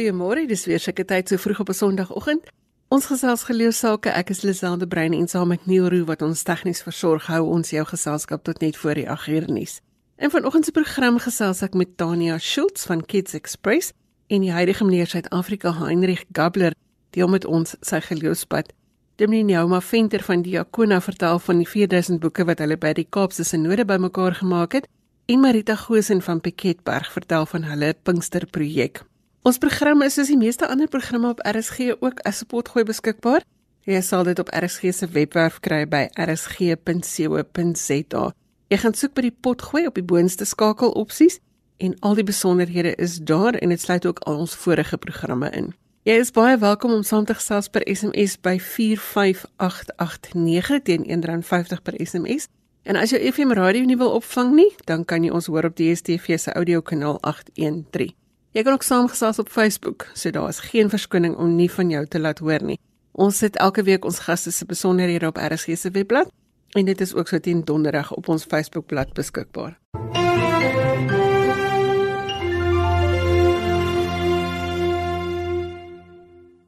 [0.00, 2.44] Goeiemôre, dis weer seker tyd so vroeg op 'n Sondagoggend.
[2.88, 4.08] Ons gesels gelees sake.
[4.08, 7.70] Ek is Liselde Brein en saam met Neil Roo wat ons tegnies versorg, hou ons
[7.70, 9.80] jou geselskap tot net voor die 8 uur nuus.
[10.16, 13.92] En vanoggend se program gesels ek met Tania Schultz van Kids Express
[14.26, 16.72] en die huidige meneer Suid-Afrika Heinrich Gabler,
[17.10, 18.72] deel met ons sy geleespad.
[19.16, 23.44] Dominee Nyauma Venter van Diakona vertel van die 4000 boeke wat hulle by die Kaapse
[23.44, 24.88] Sinode bymekaar gemaak het.
[25.26, 29.09] En Marita Gosen van Piketberg vertel van hulle Pinkster projek.
[29.40, 33.40] Ons program is soos die meeste ander programme op RSG ook as potgooi beskikbaar.
[33.88, 38.24] Jy sal dit op RSG se webwerf kry by rsg.co.za.
[38.68, 41.40] Jy gaan soek by die potgooi op die boonste skakel opsies
[41.80, 45.72] en al die besonderhede is daar en dit sluit ook al ons vorige programme in.
[46.04, 51.96] Jy is baie welkom om saam te gesels per SMS by 45889 teen R1.50 per
[51.96, 52.52] SMS.
[52.84, 55.80] En as jy FM radio nie wil opvang nie, dan kan jy ons hoor op
[55.80, 58.20] DStv se audiokanaal 813.
[58.50, 62.06] Jy kan ook saamgesels op Facebook, so daar is geen verskoning om nie van jou
[62.06, 62.80] te laat hoor nie.
[63.12, 66.32] Ons sit elke week ons gaste se besonderhede op RSG se webblad
[66.74, 69.78] en dit is ook so teen donderdag op ons Facebookblad beskikbaar.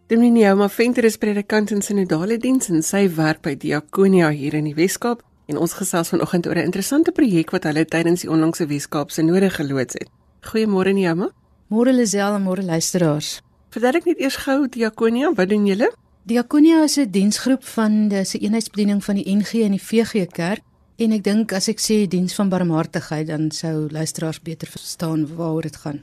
[0.07, 4.71] Dominee Ouma Venter is predikant in Sinodale diens en sy werk by Diakonia hier in
[4.71, 8.67] die Weskaap en ons gesels vanoggend oor 'n interessante projek wat hulle tydens die onlangse
[8.67, 10.11] Weskaapse noorde geloods het.
[10.47, 11.42] Goeiemôre Nyaama.
[11.73, 13.39] Môre Lisel en môre luisteraars.
[13.73, 15.87] Verduidelik net eers gou Diakonia, wat doen julle?
[16.29, 20.61] Diakonia is 'n diensgroep van die se eenheidsbediening van die NG en die VG Kerk
[20.99, 25.63] en ek dink as ek sê diens van barmhartigheid dan sou luisteraars beter verstaan waaroor
[25.63, 26.03] dit gaan.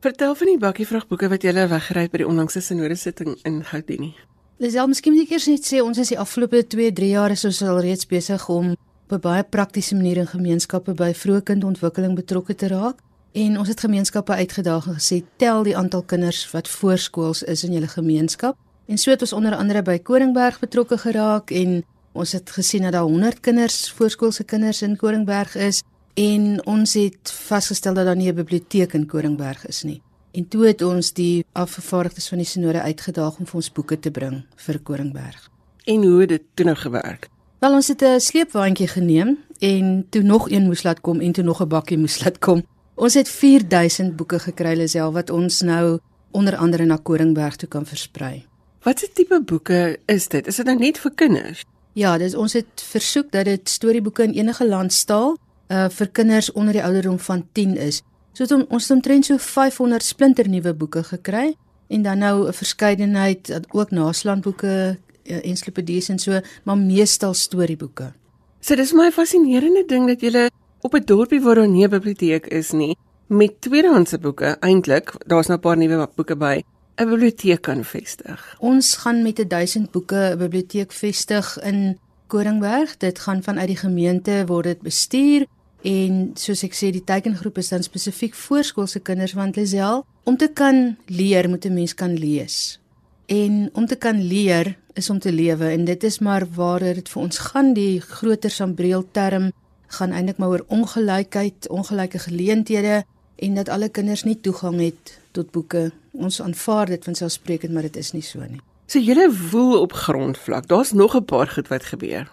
[0.00, 3.64] Vertel van die bakkie vragboeke wat julle weggery het by die onlangse sinode sitting in
[3.64, 4.14] Gauteng.
[4.58, 7.62] Lisel, miskien moet ek eers net sê ons is die afgelope 2-3 jaar is ons
[7.62, 12.54] al reeds besig om op 'n baie praktiese manier in gemeenskappe by vroeë kindontwikkeling betrokke
[12.54, 13.07] te raak.
[13.32, 17.72] En ons het gemeenskappe uitgedaag en gesê tel die aantal kinders wat voorskools is in
[17.72, 18.56] julle gemeenskap.
[18.86, 22.92] En so het ons onder andere by Koringberg betrokke geraak en ons het gesien dat
[22.92, 25.82] daar 100 kinders voorskoolse kinders in Koringberg is
[26.14, 30.00] en ons het vasgestel dat daar nie 'n biblioteek in Koringberg is nie.
[30.32, 34.10] En toe het ons die afgevaardigdes van die sinode uitgedaag om vir ons boeke te
[34.10, 35.50] bring vir Koringberg.
[35.84, 37.28] En hoe het dit toe nou gewerk?
[37.58, 41.44] Wel ons het 'n sleepwaandjie geneem en toe nog een moes laat kom en toe
[41.44, 42.62] nog 'n bakkie moes laat kom
[42.98, 46.00] Ons het 4000 boeke gekry Lisel wat ons nou
[46.34, 48.42] onder andere na Koringberg toe kan versprei.
[48.82, 50.46] Watse tipe boeke is dit?
[50.50, 51.62] Is dit nou net vir kinders?
[51.94, 55.36] Ja, dis ons het versoek dat dit storieboeke in enige landstaal
[55.70, 58.02] uh vir kinders onder die ouderdom van 10 is.
[58.32, 61.54] So het ons omtrent so 500 splinternuwe boeke gekry
[61.88, 68.12] en dan nou 'n verskeidenheid ook naslaandboeke, uh, ensiklopedies en so, maar meestal storieboeke.
[68.60, 70.50] So dis my fascinerende ding dat jy
[70.80, 72.96] op 'n dorpie waar daar nie 'n biblioteek is nie
[73.28, 76.62] met tweedehandse boeke eintlik daar's nou 'n paar nuwe boeke by
[76.96, 78.56] 'n biblioteek kan vestig.
[78.58, 82.96] Ons gaan met 1000 boeke 'n biblioteek vestig in Koringberg.
[82.96, 85.46] Dit gaan vanuit die gemeente word dit bestuur
[85.82, 90.48] en soos ek sê die teikengroep is dan spesifiek voorskoolse kinders want Lisel om te
[90.48, 92.80] kan leer moet 'n mens kan lees.
[93.26, 97.08] En om te kan leer is om te lewe en dit is maar waar dit
[97.08, 99.52] vir ons gaan die groter sambreel term
[99.88, 103.04] gaan eintlik maar oor ongelykheid, ongelyke geleenthede
[103.36, 105.90] en dat alle kinders nie toegang het tot boeke.
[106.12, 108.60] Ons aanvaar dit van selfsprekend, maar dit is nie so nie.
[108.86, 110.68] So julle woel op grondvlak.
[110.68, 112.30] Daar's nog 'n paar goed wat gebeur.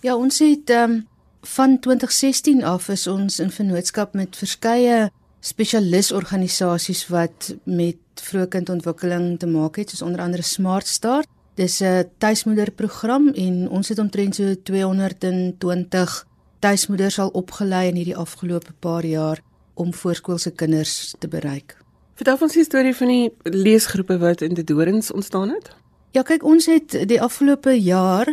[0.00, 1.06] Ja, ons het ehm um,
[1.42, 5.10] van 2016 af is ons in vennootskap met verskeie
[5.40, 11.28] spesialisorganisasies wat met vroegkindontwikkeling te maak het, soos onder andere Smart Start.
[11.54, 16.26] Dis 'n tuismoederprogram en ons het omtrent so 220
[16.64, 19.40] tuismoeders al opgelei in hierdie afgelope paar jaar
[19.74, 21.76] om voorskoolse kinders te bereik.
[22.16, 25.72] Vertel ons die storie van die leesgroepe wat in die Dorings ontstaan het.
[26.14, 28.30] Ja, kyk, ons het die afgelope jaar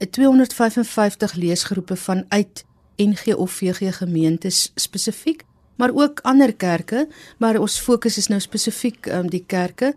[0.00, 2.64] 'n 255 leesgroepe vanuit
[2.96, 5.44] NG of VG gemeentes spesifiek,
[5.76, 9.94] maar ook ander kerke, maar ons fokus is nou spesifiek um, die kerke.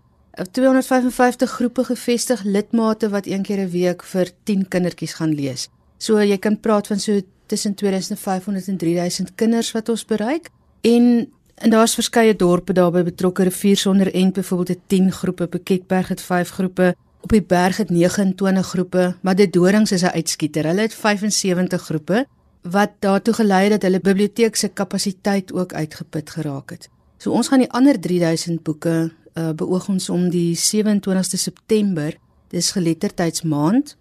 [0.50, 5.68] 255 groepe gevestig lidmate wat een keer 'n week vir 10 kindertjies gaan lees.
[5.98, 7.20] So jy kan praat van so
[7.54, 10.50] tussen 2500 en 3000 kinders wat ons bereik.
[10.80, 13.44] En en daar's verskeie dorpe daarbey betrokke.
[13.46, 17.90] Rivier sonder en byvoorbeeld het 10 groepe Beketberg het 5 groepe op die berg het
[17.90, 20.66] 29 groepe maar dit dorings is 'n uitskieter.
[20.66, 22.26] Hulle het 75 groepe
[22.62, 26.88] wat daartoe gelei het dat hulle biblioteek se kapasiteit ook uitgeput geraak het.
[27.16, 32.16] So ons gaan die ander 3000 boeke uh, beoog ons om die 27ste September
[32.48, 33.96] dis geletterdheidsmaand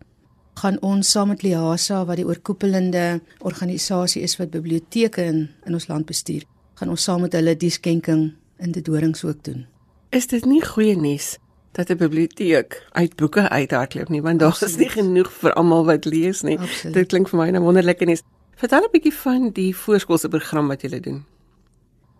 [0.53, 5.87] gaan ons saam met Liasa wat die oorkoepelende organisasie is wat biblioteke in, in ons
[5.87, 6.43] land bestuur,
[6.79, 9.65] gaan ons saam met hulle die skenking in die dorings ook doen.
[10.13, 11.37] Is dit nie goeie nuus
[11.73, 16.05] dat 'n biblioteek uit boeke uithardloop nie, want daar is nie genoeg vir almal wat
[16.05, 16.59] lees nie.
[16.59, 16.93] Absoluut.
[16.93, 18.21] Dit klink vir my 'n wonderlike nuus.
[18.55, 21.25] Vertel 'n bietjie van die voorskoolse program wat julle doen.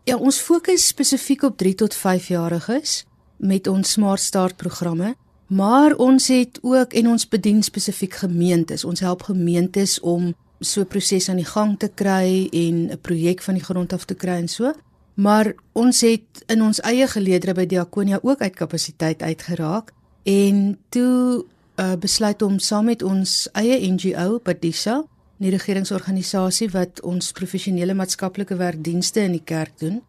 [0.04, 3.06] Ja, ons fokus spesifiek op 3 tot 5 jariges
[3.38, 5.16] met ons Smart Start programme,
[5.56, 8.84] maar ons het ook en ons bedien spesifiek gemeentes.
[8.84, 13.42] Ons help gemeentes om so 'n proses aan die gang te kry en 'n projek
[13.42, 14.74] van die grond af te kry en so.
[15.14, 19.92] Maar ons het in ons eie geleedere by Diakonia ook uit kapasiteit uitgeraak
[20.24, 21.46] en toe
[21.76, 25.04] uh, besluit om saam met ons eie NGO Padisa,
[25.38, 30.02] die regeringsorganisasie wat ons professionele maatskaplike werkdienste in die kerk doen,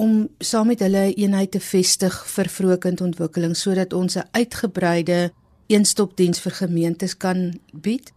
[0.00, 5.32] om saam met hulle 'n eenheid te vestig vir vroeë kindontwikkeling sodat ons 'n uitgebreide
[5.66, 8.12] eenstopdiens vir gemeentes kan bied.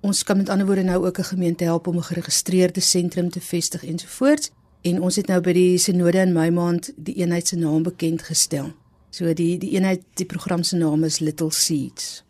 [0.00, 3.40] Ons kan met ander woorde nou ook 'n gemeente help om 'n geregistreerde sentrum te
[3.40, 4.50] vestig ensovoorts
[4.82, 8.22] en ons het nou by die sinode in Mei maand die eenheid se naam bekend
[8.22, 8.72] gestel.
[9.10, 12.24] So die die eenheid die program se naam is Little Seeds.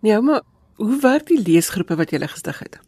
[0.00, 0.42] Ja, maar
[0.74, 2.78] hoe werk die leesgroepe wat julle gestig het?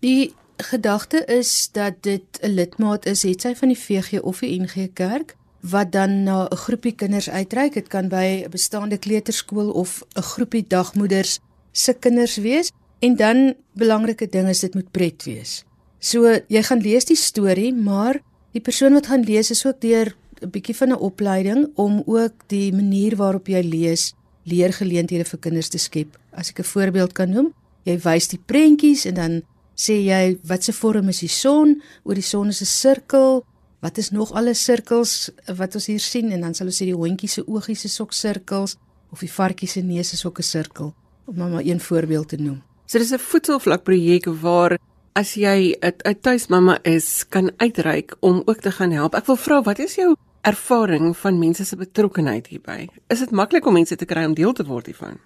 [0.00, 4.60] Die gedagte is dat dit 'n lidmaat is, het sy van die VG of die
[4.60, 7.72] NG Kerk wat dan na 'n groepie kinders uitreik.
[7.72, 11.38] Dit kan by 'n bestaande kleuterskool of 'n groepie dagmoeders
[11.72, 15.64] se kinders wees en dan belangrike ding is dit moet pret wees.
[15.98, 18.20] So jy gaan lees die storie, maar
[18.52, 22.32] die persoon wat gaan lees is ook deur 'n bietjie van 'n opleiding om ook
[22.46, 24.14] die manier waarop jy lees
[24.44, 26.18] leergeleenthede vir kinders te skep.
[26.30, 27.52] As ek 'n voorbeeld kan noem,
[27.82, 29.42] jy wys die prentjies en dan
[29.76, 31.82] sê jy wat se vorm is die son?
[32.04, 33.44] Oor die son is 'n sirkel.
[33.80, 36.94] Wat is nog alle sirkels wat ons hier sien en dan sal ons sê die
[36.94, 38.76] hondjie se oogies is ook sirkels
[39.12, 40.94] of die varkie se neus is ook 'n sirkel
[41.26, 42.62] om maar een voorbeeld te noem.
[42.86, 44.78] So dis 'n voedselvlak projek waar
[45.12, 49.14] as jy 'n tuismamma is, kan uitreik om ook te gaan help.
[49.14, 52.88] Ek wil vra, wat is jou ervaring van mense se betrokkeheid hierby?
[53.08, 55.18] Is dit maklik om mense te kry om deel te word hiervan?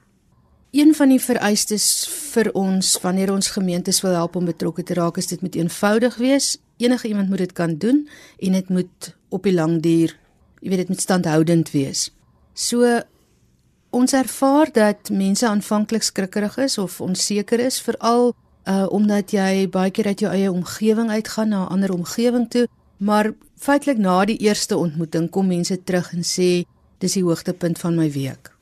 [0.70, 1.84] Een van die vereistes
[2.30, 6.16] vir ons wanneer ons gemeentes wil help om betrokke te raak, is dit moet eenvoudig
[6.22, 6.60] wees.
[6.78, 8.08] Enige iemand moet dit kan doen
[8.38, 10.14] en dit moet op die lang duur,
[10.62, 12.10] jy weet dit moet standhoudend wees.
[12.54, 12.86] So
[13.90, 18.30] ons ervaar dat mense aanvanklik skrikkerig is of onseker is veral
[18.68, 22.68] uh omdat jy baie keer uit jou eie omgewing uitgaan na 'n ander omgewing toe,
[22.96, 26.64] maar feitelik na die eerste ontmoeting kom mense terug en sê
[26.98, 28.59] dis die hoogtepunt van my week.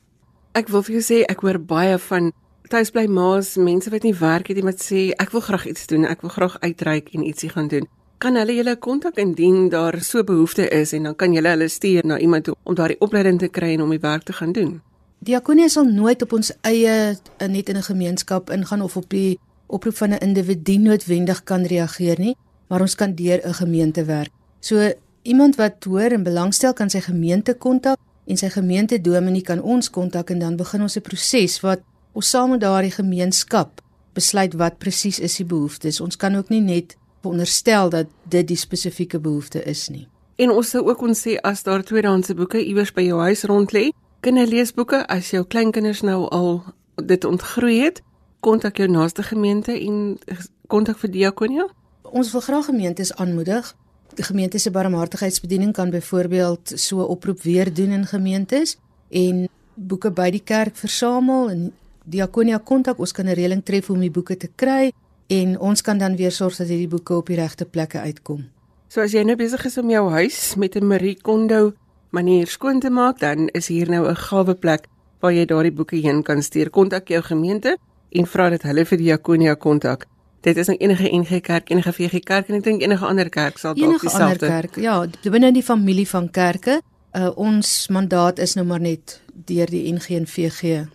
[0.53, 2.33] Ek wil vir jou sê ek hoor baie van
[2.69, 6.05] tuisbly ma's, mense wat nie werk het nie, wat sê ek wil graag iets doen,
[6.09, 7.87] ek wil graag uitreik en ietsie gaan doen.
[8.19, 12.07] Kan hulle julle kontak indien daar so behoefte is en dan kan julle hulle stuur
[12.07, 14.81] na iemand toe om daardie opleiding te kry en om die werk te gaan doen.
[15.25, 19.97] Diakonie sal nooit op ons eie net in 'n gemeenskap ingaan of op die oproep
[19.97, 22.37] van 'n individu noodwendig kan reageer nie,
[22.69, 24.31] maar ons kan deur 'n gemeente werk.
[24.61, 24.93] So
[25.23, 29.91] iemand wat hoor en belangstel kan sy gemeente kontak en sy gemeente dominee kan ons
[29.91, 31.81] kontak en dan begin ons 'n proses wat
[32.13, 33.81] ons saam met daardie gemeenskap
[34.13, 36.01] besluit wat presies is die behoeftes.
[36.01, 40.07] Ons kan ook nie net veronderstel dat dit die spesifieke behoefte is nie.
[40.37, 43.73] En ons sou ook ons sê as daar tweedehandse boeke iewers by jou huis rond
[43.73, 43.89] lê,
[44.21, 46.63] kinderleesboeke as jou kleinkinders nou al
[46.97, 48.03] dit ontgroei het,
[48.41, 50.19] kontak jou naaste gemeente en
[50.67, 51.67] kontak vir diakonia.
[52.03, 53.75] Ons wil graag gemeentes aanmoedig.
[54.19, 58.77] Die gemeente se barmhartigheidsbediening kan byvoorbeeld so 'n oproep weer doen in gemeentes
[59.09, 61.73] en boeke by die kerk versamel en
[62.05, 64.93] diakonia kontak ons kan 'n reëling tref om die boeke te kry
[65.27, 68.49] en ons kan dan weer sorg dat hierdie boeke op die regte plekke uitkom.
[68.89, 71.73] So as jy nou besig is om jou huis met 'n Marie Kondo
[72.11, 74.89] manier skoon te maak, dan is hier nou 'n gawe plek
[75.21, 76.71] waar jy daardie boeke heen kan stuur.
[76.71, 77.77] Kontak jou gemeente
[78.11, 80.07] en vra dat hulle vir diakonia kontak.
[80.41, 83.59] Dit is 'n enige NG Kerk, enige VG Kerk en ek dink enige ander kerk
[83.59, 84.47] sal dalk dieselfde.
[84.47, 84.77] Enige ander kerk.
[85.23, 86.81] Ja, binne die familie van kerke.
[87.13, 90.87] Uh, ons mandaat is nou maar net deur die NG en VG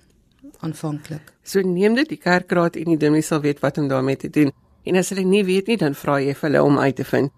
[0.60, 1.34] aanvanklik.
[1.44, 4.52] So neem dit die kerkraad en die dominee sal weet wat om daarmee te doen.
[4.84, 7.32] En as hulle nie weet nie, dan vra jy vir hulle om uit te vind.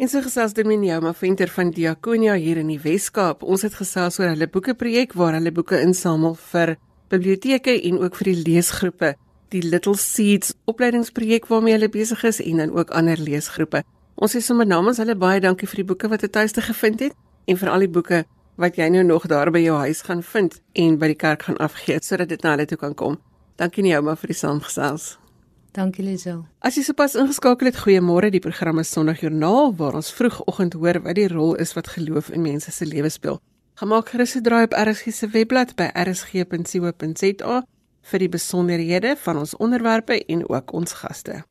[0.00, 3.42] En so gesels Dominee Jouma Venter van Diakonia hier in die Wes-Kaap.
[3.42, 6.78] Ons het gesels oor hulle boekeprojek waar hulle boeke insamel vir
[7.12, 9.10] biblioteke en ook vir die leesgroepe,
[9.50, 13.82] die Little Seeds opleidingsprojek waarmee hulle besig is en dan ook ander leesgroepe.
[14.14, 17.16] Ons sê sommer namens hulle baie dankie vir die boeke wat jy tuiste gevind het
[17.46, 18.24] en vir al die boeke
[18.60, 21.58] wat jy nou nog daar by jou huis gaan vind en by die kerk gaan
[21.58, 23.18] afgee sodat dit na hulle toe kan kom.
[23.56, 25.16] Dankie Neuma vir die saamgesels.
[25.72, 26.44] Dankie Lisel.
[26.66, 28.32] As jy sopas ingeskakel het, goeiemôre.
[28.34, 32.42] Die program is Sondagjoernaal waar ons vroegoggend hoor wat die rol is wat geloof in
[32.42, 33.38] mense se lewens speel.
[33.78, 37.62] Gemaak gerus 'n draai op RSG se webblad by rsg.co.za
[38.10, 41.44] vir die besonderhede van ons onderwerpe en ook ons gaste.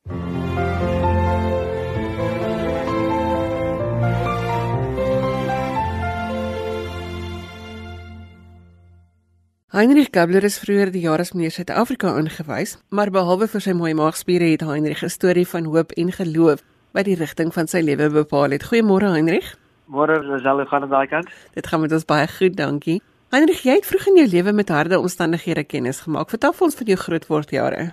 [9.70, 13.92] Heinrich Gabler is vroeër die jaar as meneer Suid-Afrika aangewys, maar behalwe vir sy mooi
[13.94, 18.10] maagspiere het Heinrich 'n storie van hoop en geloof wat die rigting van sy lewe
[18.10, 18.66] bepaal het.
[18.66, 19.54] Goeiemôre Heinrich.
[19.86, 21.28] Môre hoe gaan dit daai kant?
[21.54, 23.00] Dit gaan met ons baie goed, dankie.
[23.30, 26.32] Heinrich, jy het vroeg in jou lewe met harde omstandighede kennis gemaak.
[26.32, 27.84] Vertel ons van jou grootword jare.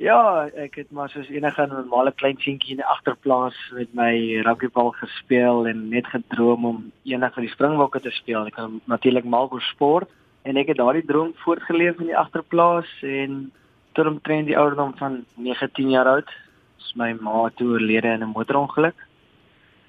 [0.00, 4.94] Ja, ek het maar soos enige normale klein seentjie in die agterplaas met my rugbybal
[5.02, 8.48] gespeel en net gedroom om eendag vir die Springbokke te speel.
[8.48, 10.08] Ek het natuurlik mal oor sport
[10.48, 13.50] en ek het daardie droom voortgeleef in die agterplaas en
[13.92, 16.32] tot omtrent die ouderdom van 19 jaar oud
[16.80, 18.96] is my ma toe oorlede in 'n motorongeluk.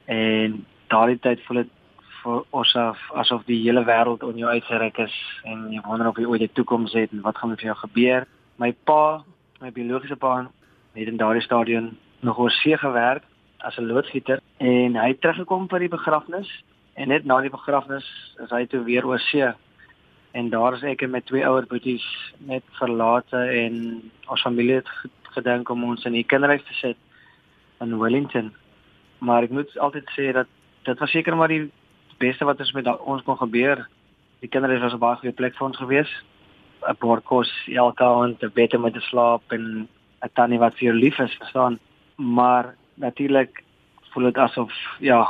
[0.03, 1.71] En daardie tyd voel dit
[2.25, 6.41] af asof die hele wêreld om jou uitgereik is en jy wonder of jy ooit
[6.41, 8.27] 'n toekoms het en wat gaan met jou gebeur.
[8.57, 9.23] My pa,
[9.59, 10.49] my biologiese pa,
[10.93, 13.23] het in daardie stadium nog oor see gewerk
[13.57, 16.63] as 'n loodgieter en hy het teruggekom vir die begrafnis
[16.93, 18.05] en net na die begrafnis
[18.43, 19.53] is hy toe weer oor see.
[20.31, 24.89] En daar is ek met twee ouer boeties net verlate en ons familie het
[25.35, 26.97] gedink om ons in die kinderhuis te sit
[27.81, 28.53] in Wellington.
[29.19, 30.47] Maar ek moet altyd sê dat
[30.83, 31.71] dit was seker maar die
[32.21, 33.87] beste wat ons met ons kon gebeur.
[34.41, 36.11] Die kinders was 'n baie goeie plek vir ons gewees.
[36.87, 39.87] 'n Bord kos elke aand, 'n bed om te slaap en
[40.23, 41.79] 'n tannie wat vir jou lief is, verstaan.
[42.17, 43.63] Maar natuurlik
[44.11, 45.27] voel dit asof ja,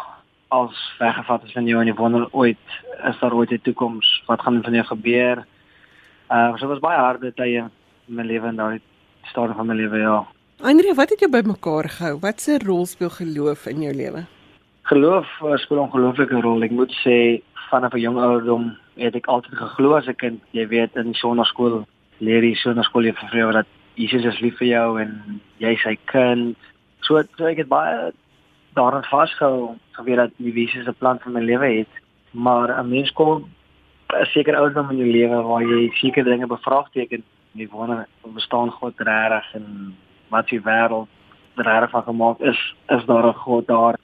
[0.48, 2.68] als weggevat is van jou en jy wonder ooit
[3.08, 4.24] is daar ooit 'n toekoms?
[4.28, 5.46] Wat gaan van jou gebeur?
[6.30, 7.70] Uh so was baie harde tye
[8.08, 8.82] in my lewe en daai
[9.24, 10.26] stadium van my lewe, ja.
[10.62, 12.20] Andre, wat het jou bymekaar gehou?
[12.20, 14.26] Wat se rol speel geloof in jou lewe?
[14.92, 16.64] Geloof uh, speel 'n ongelooflike rol.
[16.68, 17.40] Ek moet sê
[17.72, 18.64] vanaf 'n jong ouderdom
[19.00, 20.40] het ek altyd geglo as 'n kind.
[20.52, 21.86] Jy weet in sonnaskool
[22.20, 25.96] leer jy sonnaskool jy jou dat Jesus is lief vir jou en jy is sy
[26.12, 26.58] kind.
[27.08, 28.12] So, so ek het baie
[28.76, 31.94] daaraan vasgehou geweet dat Jesus 'n plan vir my lewe het.
[32.32, 33.48] Maar 'n mens kom
[34.12, 37.24] 'n sekere ouderdom in jou lewe waar jy sekere dinge bevraagteken.
[37.56, 39.96] Jy wonder, bestaan God regtig en
[40.30, 41.08] wat die wêreld
[41.56, 42.76] regtig van gemaak is?
[42.90, 43.96] Is daar 'n God daar?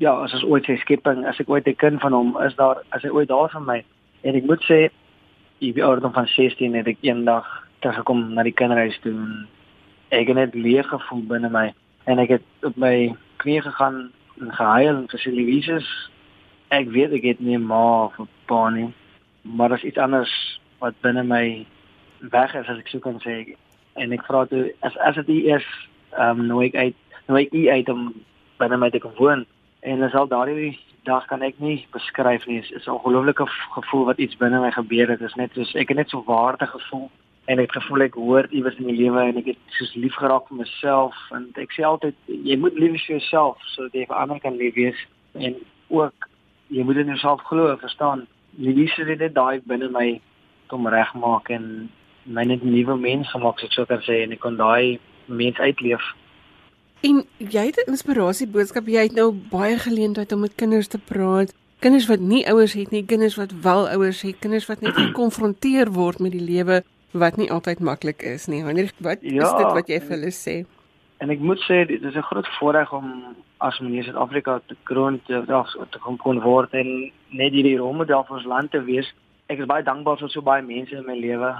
[0.00, 2.80] Ja, as ons ooit sy skepping, as ek ooit 'n kind van hom is daar,
[2.96, 3.84] as hy ooit daar vir my.
[4.24, 4.88] En ek moet sê,
[5.60, 7.44] ek die ouderdom van 16 het ek eendag
[7.80, 9.48] teruggekom na die kinderhuis toe en
[10.08, 11.72] ek het net leeg gevoel binne my
[12.04, 13.14] en ek het op my
[13.44, 15.86] knieë gegaan en gehuil en gesê Jesus,
[16.70, 18.16] ek weet ek het nie ma of
[18.46, 18.88] pa nie,
[19.42, 20.32] maar daar's iets anders
[20.80, 21.66] wat binne my
[22.18, 23.54] weg is as ek sou kan sê.
[23.96, 25.64] En ek vra toe as as dit is,
[26.16, 26.96] ehm um, nou ek uit
[27.28, 28.14] nou ek uit om
[28.58, 29.46] binne my te kom woon
[29.80, 32.60] en as al daardie dag kan ek nie beskryf nie.
[32.60, 33.46] Dit is 'n ongelooflike
[33.76, 35.18] gevoel wat iets binne my gebeur het.
[35.18, 37.10] Dit is net soos ek het net so waarde gevoel
[37.46, 40.14] en ek het gevoel ek hoor iewers in die lewe en ek het soos lief
[40.14, 44.06] geraak vir myself en ek sê altyd jy moet lief wees vir jouself sodat jy
[44.06, 45.56] vir ander kan lief wees en
[45.88, 46.28] ook
[46.68, 48.26] jy moet in jouself glo, verstaan?
[48.58, 50.20] Liefde het net daai binne my
[50.66, 51.90] kom regmaak en
[52.24, 55.58] my net 'n nuwe mens gemaak, so ek kan sê en ek kon daai mens
[55.58, 56.02] uitleef
[57.00, 58.86] En jy het 'n inspirasie boodskap.
[58.86, 61.54] Jy het nou baie geleenthede om met kinders te praat.
[61.78, 65.92] Kinders wat nie ouers het nie, kinders wat wel ouers het, kinders wat net gekonfronteer
[65.92, 68.64] word met die lewe wat nie altyd maklik is nie.
[68.64, 70.64] Wanneer wat ja, is dit wat jy vir hulle sê?
[71.18, 75.20] En ek moet sê dit is 'n groot voorreg om as meneer Suid-Afrika te kroon
[75.26, 79.14] te dag te kom kon word en net hierdie rolmodel vir ons land te wees.
[79.46, 81.54] Ek is baie dankbaar vir so baie mense in my lewe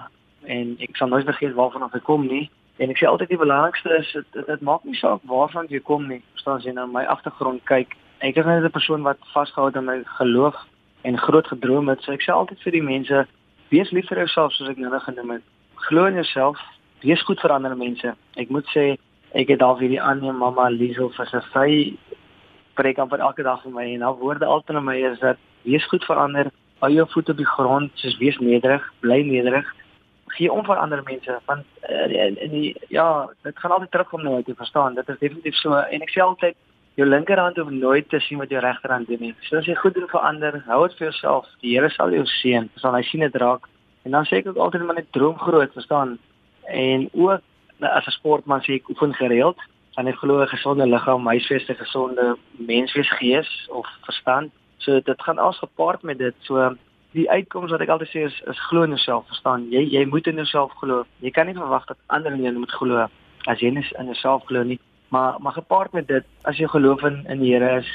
[0.44, 2.50] en ek sal nooit vergeet waarvan ek kom nie.
[2.80, 6.22] En ek sê altyd die belangrikste is dit maak nie saak waarvan jy kom nie.
[6.32, 7.92] Verstaan jy nou my agtergrond kyk.
[8.24, 10.56] Ek is net 'n persoon wat vasgehou het aan my geloof
[11.04, 12.00] en groot gedroom het.
[12.02, 13.26] So ek sê altyd vir die mense,
[13.68, 15.42] wees lief vir jouself soos ek nou genoem het.
[15.74, 16.56] Glo in jouself.
[17.02, 18.14] Wees goed vir ander mense.
[18.36, 18.96] Ek moet sê
[19.34, 21.96] ek het al hierdie ander mamma Liesel vir sy sy
[22.76, 25.36] preek aan vir elke dag vir my en haar woorde altyd aan my is dat
[25.64, 26.50] wees goed vir ander.
[26.80, 29.66] Hou jou voet op die grond, soos wees nederig, bly nederig
[30.40, 33.06] gee om vir ander mense want uh, in die ja
[33.46, 36.24] dit gaan altyd terugkom na jou te verstaan dit is definitief so en ek sê
[36.24, 36.56] altyd
[37.00, 39.34] jou linkerhand hoef nooit te sien wat jou regterhand doen nie.
[39.48, 42.26] So as jy goed doen vir ander hou dit vir jouself die Here sal jou
[42.40, 43.68] seën sal hy sien dit raak
[44.04, 46.18] en dan sê ek ook altyd maar net droom groot verstaan
[46.82, 47.46] en ook
[47.80, 49.58] as 'n sportman sê ek oefen gereeld
[49.98, 54.52] en ek glo 'n gesonde liggaam huisveste gesonde menswees gees of verstand.
[54.78, 56.76] So dit gaan als gepaard met dit so
[57.12, 59.66] die uitkoms wat ek altyd sê is is glo in jouself, verstaan?
[59.70, 61.04] Jy jy moet in jouself glo.
[61.24, 63.08] Jy kan nie verwag dat ander in jou moet glo
[63.48, 64.78] as jy nie in jouself glo nie.
[65.10, 67.90] Maar maar gepaard met dit, as jy geloof in in die Here is,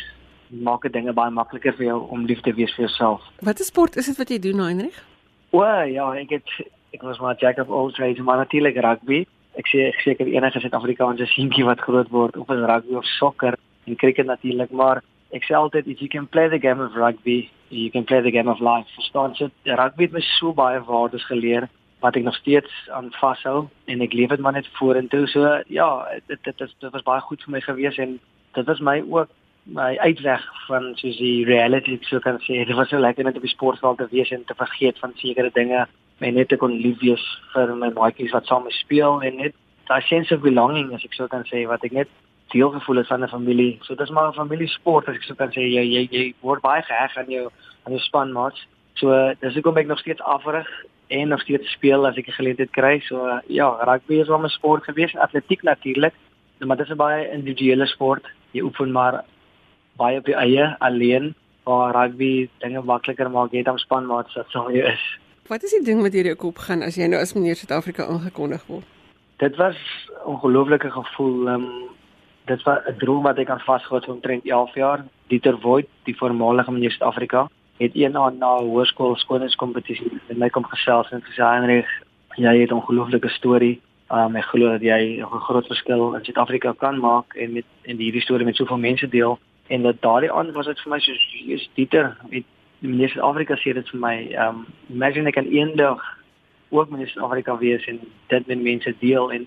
[0.50, 3.22] maak dit dinge baie makliker vir jou om lief te wees vir jouself.
[3.42, 5.04] Wat 'n sport is dit wat jy doen, Heinrich?
[5.52, 6.50] O, ja, ek het
[6.94, 9.26] ek was maar jack of all trades, maar natuurlik rugby.
[9.56, 13.56] Ek sê ek seker enige Suid-Afrikaanse seentjie wat groot word of is rugby of sokker
[13.86, 17.50] en cricket natuurlik, maar ek sê altyd if you can play the game of rugby,
[17.76, 18.88] you can play the game of life.
[18.96, 19.50] Verstaan jy?
[19.64, 21.70] Rugby het my so baie waardes geleer
[22.04, 25.26] wat ek nog steeds aan vashou en ek leef dit maar net vorentoe.
[25.32, 25.90] So ja,
[26.28, 28.20] dit dit is dit was baie goed vir my gewees en
[28.56, 29.32] dit was my ook
[29.66, 32.62] my uitweg van soos die reality so kan sê.
[32.70, 35.50] Dit was so lekker net op die sportveld te wees en te vergeet van sekere
[35.54, 35.88] dinge
[36.20, 39.58] en net te kon lief wees vir my maatjies wat saam speel en net
[39.90, 42.14] daai sense of belonging as ek so kan sê wat ek net
[42.56, 43.78] deel gevoel het van 'n familie.
[43.82, 45.62] So dis maar 'n familiesport as ek so kan sê.
[45.78, 47.50] Jy jy jy word baie geheg aan jou
[47.84, 48.68] aan jou spanmaats.
[48.94, 50.68] So dis hoekom ek nog steeds afrig
[51.08, 53.00] en nog steeds speel as ek 'n geleentheid kry.
[53.00, 56.14] So ja, rugby is wel 'n sport gewees, atletiek natuurlik,
[56.60, 58.26] maar dit is 'n baie individuele sport.
[58.52, 59.24] Jy oefen maar
[59.98, 61.36] baie op jou eie alleen.
[61.66, 65.20] Maar rugby dinge makliker maak jy dan spanmaats wat sou jy is.
[65.48, 68.06] Wat is die ding wat deur jou kop gaan as jy nou as meneer Suid-Afrika
[68.06, 68.86] aangekondig word?
[69.38, 71.48] Dit was 'n ongelooflike gevoel.
[71.48, 71.66] Um,
[72.46, 75.06] dit was 'n droom wat ek aan vasgehou het omtrent 11 jaar.
[75.28, 80.64] Dieter Voigt, die voormalige minister Suid-Afrika, het eendag na 'n hoërskool skoonheidskompetisie met my kom
[80.64, 81.90] gesels en gesê Heinrich,
[82.36, 83.82] jy het 'n ongelooflike storie.
[84.12, 87.98] Um, ek glo dat jy 'n groot verskil in Suid-Afrika kan maak en met en
[87.98, 89.40] hierdie storie met soveel mense deel.
[89.68, 92.44] En dat daardie aand was dit vir my soos Jesus Dieter, met
[92.80, 96.02] die minister Suid-Afrika sê dit vir my, um imagine ek kan eendag
[96.70, 99.46] ook minister Suid-Afrika wees en dit met mense deel en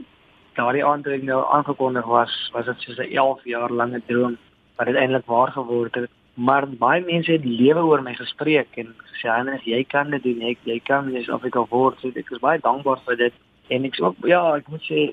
[0.59, 4.37] daardie aand toe ek nou aangekondig was, was dit soos 'n 11 jaar lange droom
[4.77, 6.11] wat uiteindelik waar geword het.
[6.35, 10.43] Maar baie mense het lewe oor my gespreek en gesê Hannes, jy kan dit doen,
[10.43, 11.99] ek, jy kan ek al word.
[12.01, 13.35] So ek is baie dankbaar vir dit.
[13.69, 15.13] En ek sê ja, ek moet sê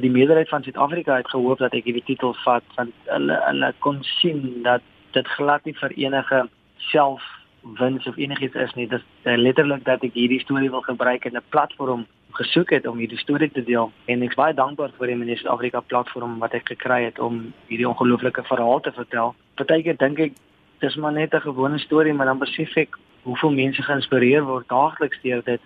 [0.00, 4.02] die meerderheid van Suid-Afrika het gehoop dat ek hierdie titel vat want hulle hulle kon
[4.20, 4.82] sien dat
[5.16, 6.42] dit glad nie vir enige
[6.90, 7.22] self
[7.64, 8.86] wins of enigiets is nie.
[8.88, 12.98] Dit is letterlik dat ek hierdie storie wil gebruik in 'n platform gesoek het om
[12.98, 16.68] hierdie storie te deel en ek's baie dankbaar vir die Minister Afrika platform wat ek
[16.68, 19.34] gekry het om hierdie ongelooflike verhaal te vertel.
[19.54, 20.32] Partykeer dink ek
[20.80, 25.22] dis maar net 'n gewone storie, maar dan besef ek hoeveel mense geïnspireer word daagliks
[25.22, 25.60] deur dit.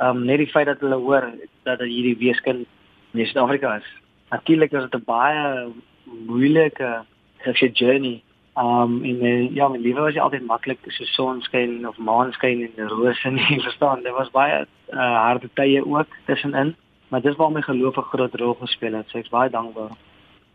[0.00, 1.32] Um net die feit dat hulle hoor
[1.64, 2.66] dat hierdie weeskind
[3.12, 3.90] in Suid-Afrika is.
[4.30, 5.68] Natuurlik is dit 'n baie
[6.26, 7.04] moeilike
[7.72, 8.22] journey
[8.54, 13.26] Um en uh, ja, my lewe was altyd maklik so sonskyn of maanskyn en rose
[13.26, 14.60] en jy verstaan, dit was baie
[14.92, 16.76] uh, harde tye ook tussenin,
[17.08, 19.08] maar dis waar my geloof 'n groot rol gespeel het.
[19.08, 19.90] So ek's baie dankbaar.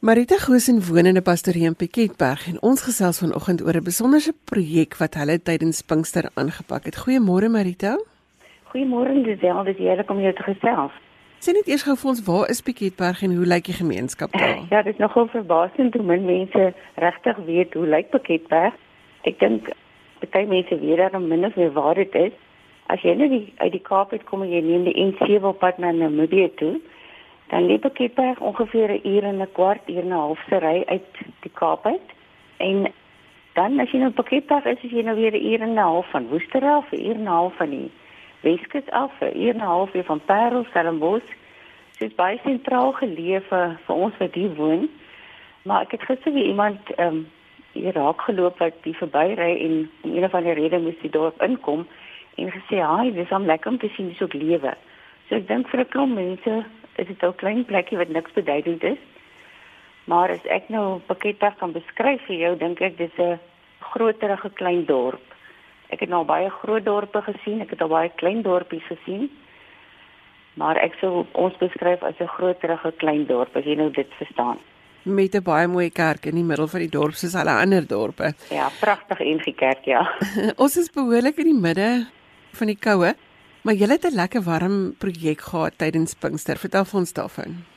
[0.01, 4.34] Marita Gosen woon in 'n pastorie in Piketberg en ons gesels vanoggend oor 'n besonderse
[4.45, 6.97] projek wat hulle tydens Pinkster aangepak het.
[7.05, 7.99] Goeiemôre Marita.
[8.71, 10.93] Goeiemôre Lisel, dis heerlik om jou te gesels.
[11.43, 14.62] Sien net eers gou vir ons waar is Pietberg en hoe lyk die gemeenskap daar?
[14.71, 16.69] Ja, dit is nogal verbasend hoe min mense
[17.03, 18.77] regtig weet hoe lyk Pietberg.
[19.27, 19.67] Ek dink
[20.23, 22.38] baie mense weet dan min of meer waar dit is.
[22.88, 25.91] As jy net uit die Kaap uit kom en jy neem die N7 pad na
[25.91, 26.77] Namibië toe,
[27.51, 30.84] dan lê Pietberg ongeveer 'n uur en 'n kwart, uur en 'n half se ry
[30.88, 31.12] uit
[31.43, 32.07] die Kaap uit.
[32.57, 32.88] En
[33.53, 36.07] dan as jy nou Pietberg is, is jy nou weer 'n uur en 'n half
[36.12, 37.91] van Woesterel, 'n uur en 'n half van die
[38.41, 41.30] Weskus af vir 1 en 'n half uur van Parel Stellenbosch.
[41.97, 44.89] Dit is baie sentraal geleë vir, vir ons wat hier woon.
[45.63, 47.27] Maar ek het gister weer iemand ehm um,
[47.71, 51.41] hier raak geloop wat die verbyry en om een of ander rede moes die dorp
[51.41, 51.88] inkom
[52.36, 54.73] en gesê, "Haai, dis om lekker om te sien so lewe."
[55.27, 58.84] So ek dink vir 'n klomp mense is dit 'n klein plekkie wat niks beduidend
[58.84, 58.97] is.
[60.04, 63.39] Maar as ek nou 'n pakket kan beskryf vir jou, dink ek dis 'n
[63.80, 65.31] groterige klein dorp.
[65.91, 69.30] Ek het nou baie groot dorpe gesien, ek het al baie klein dorpies gesien.
[70.60, 74.58] Maar ek sou ons beskryf as 'n groterige klein dorp as jy nou dit verstaan.
[75.04, 78.34] Met 'n baie mooi kerk in die middel van die dorp soos alle ander dorpe.
[78.49, 80.15] Ja, pragtig NG Kerk, ja.
[80.63, 82.08] ons is behoorlik in die midde
[82.51, 83.15] van die koue,
[83.63, 86.58] maar jy het 'n lekker warm projek gehad tydens Pinkster.
[86.58, 87.70] Vertel vir ons daarvan.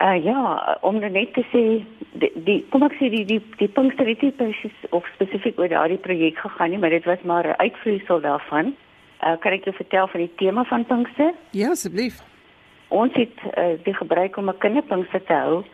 [0.00, 1.62] Uh ja, om net te sê
[2.12, 5.68] die, die kom ek sê die die die Pinkster het nie presies of spesifiek oor
[5.68, 8.72] daardie projek gegaan nie, maar dit was maar 'n uitvloeisel daarvan.
[9.20, 11.34] Uh, kan ek jou vertel van die tema van Pinkster?
[11.50, 12.22] Ja, asseblief.
[12.88, 15.64] Ons het uh, die gebruik om 'n kinderpinkster te hou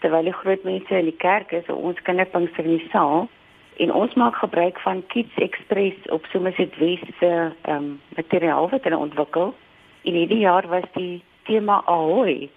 [0.00, 3.28] terwyl die groot mense in die kerk is, ons kinderpinkster in die saal.
[3.76, 7.30] En ons maak gebruik van Kids Express op Somerset West se
[7.62, 9.54] ehm um, materiaal wat hulle ontwikkel.
[10.02, 12.50] En hierdie jaar was die tema Ahoy.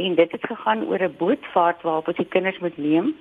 [0.00, 3.16] En dit het gegaan oor 'n bootvaart waarop ons die kinders moet neem.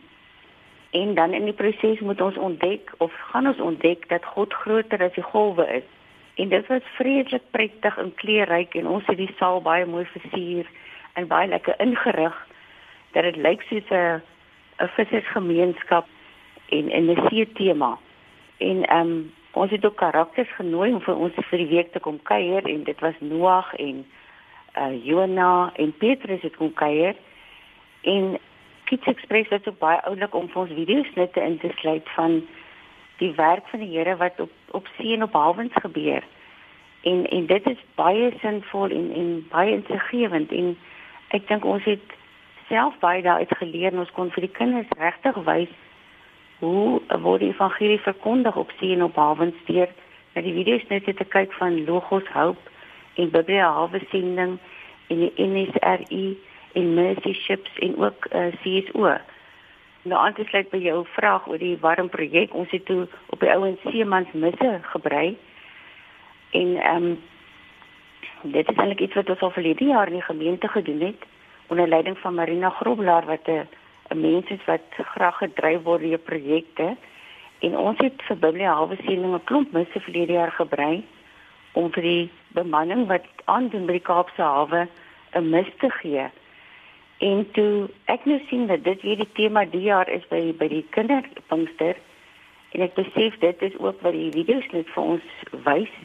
[0.89, 5.04] En dan in die proses moet ons ontdek of gaan ons ontdek dat God groter
[5.04, 5.88] as die golwe is.
[6.36, 10.65] En dit was vreeslik prettig en kleurryk en ons het die saal baie mooi versier
[11.13, 12.48] en baie lekker ingerig
[13.12, 14.22] dat dit lyk soos 'n
[14.80, 16.08] 'n vissersgemeenskap
[16.70, 17.98] en 'n see tema.
[18.58, 22.00] En ehm um, ons het ook karakters genooi om vir ons vir die week te
[22.00, 24.06] kom kuier en dit was Noag en
[24.80, 27.15] uh Jona en Petrus het kom kuier.
[28.02, 28.38] En
[28.84, 32.39] Kids Express het ook baie oulik om vir ons videosnitte in te sluit van
[33.20, 36.24] die werk van die Here wat op op see en op hawens gebeur.
[37.02, 40.78] En en dit is baie sinvol en en baie insiggewend en
[41.36, 42.18] ek dink ons het
[42.68, 45.72] self baie daaruit geleer en ons kon vir die kinders regtig wys
[46.60, 49.89] hoe word die evangelie verkondig op see en op hawens deur
[50.34, 52.70] na die video's net te kyk van Logos Hoop
[53.19, 54.58] en Biblia Hawe sending
[55.08, 56.38] en die NSRI
[56.79, 59.17] en Mercy Ships en ook uh, eh, CSO.
[60.08, 63.82] Nou aansluit by jou vraag oor die warm projek, ons het toe op die ouens
[63.91, 65.34] seemans misse gebrei.
[66.55, 67.19] En ehm um,
[68.41, 71.25] dit is eintlik iets wat ons al verlede jaar in die gemeente gedoen het
[71.67, 73.67] onder leiding van Marina Groblaar wat 'n
[74.10, 76.95] 'n mens is wat graag gedryf word deur projekte
[77.60, 81.03] en ons het vir Biblia Hawe sending 'n klomp misse verlede jaar gebrei
[81.73, 84.88] om vir die bemanning wat aandoen by die Kaapse hawe
[85.36, 86.29] 'n mis te gee.
[87.19, 90.67] En toe ek nou sien dat dit weer die tema die jaar is by by
[90.67, 91.95] die kinderpinkster
[92.71, 95.23] en ek besef dit is ook wat die video's net vir ons
[95.65, 95.95] wys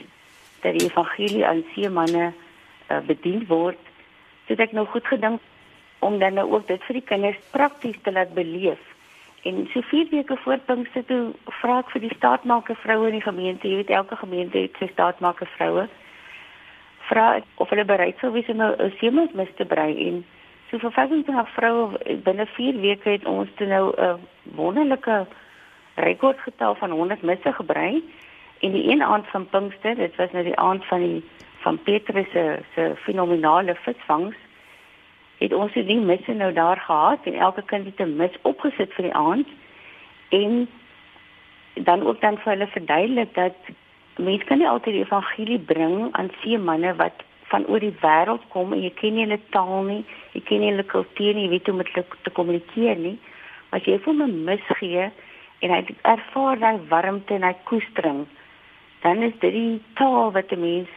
[0.61, 3.79] dat die evangelie aan seemanne uh, bedien word.
[4.47, 5.41] So ek nou goed gedink
[6.05, 8.81] om dan nou ook dit vir die kinders prakties te laat beleef.
[9.45, 13.27] En so vier weke voor Pinkster toe vra ek vir die staatmaker vroue in die
[13.27, 15.85] gemeente, jy weet elke gemeente het sy staatmaker vroue.
[17.11, 17.27] Vra
[17.61, 20.25] of hulle bereid sou wees om 'n seemanmis te brei en
[20.71, 24.19] so vir 25 vroue binne 4 weke het ons toe nou 'n
[24.57, 25.27] wonderlike
[25.95, 28.03] rekordgetal van 100 misse gebrei.
[28.61, 31.23] En die een aand van Pinkster, dit was nou die aand van die
[31.61, 34.37] van Petrus se se fenominale visvangs
[35.39, 39.05] het ons die misse nou daar gehad en elke kind het 'n mis opgesit vir
[39.05, 39.49] die aand
[40.29, 40.69] en
[41.75, 43.57] dan ook dan vir hulle verduidelik dat
[44.17, 47.23] mense kan nie altyd die evangelie bring aan seemanne wat
[47.55, 50.03] van oor die wêreld kom en jy ken nie hulle taal nie,
[50.35, 53.17] jy ken nie hulle kultuur nie, jy weet hoe om met hulle te kommunikeer nie.
[53.71, 55.11] As jy hom 'n mis gee
[55.61, 58.27] en hy ervaar daai warmte en hy koestering,
[59.03, 60.91] dan is dit die taal wat 'n mens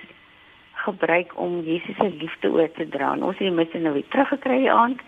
[0.88, 3.13] gebruik om Jesus se liefde oor te dra.
[3.13, 5.04] En ons het die misse nou weer teruggekry die aand